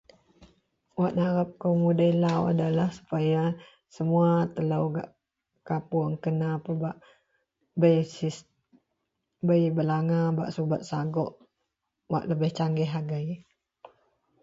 Wak 0.99 1.11
narep 1.17 1.49
kou 1.61 1.73
mudei 1.83 2.13
lau 2.23 2.41
adalah 2.51 2.89
sepaya 2.97 3.43
semuwa 3.95 4.31
telou 4.55 4.83
gak 4.95 5.09
kapuong 5.67 6.13
kena 6.23 6.49
pebak 6.63 6.97
bei 7.79 7.99
sis 8.15 8.37
bei 9.47 9.63
belanga 9.77 10.21
bak 10.37 10.49
subet 10.55 10.81
sagok 10.89 11.31
wak 12.11 12.25
lebeh 12.29 12.51
canggih 12.57 12.91
agei. 12.99 13.27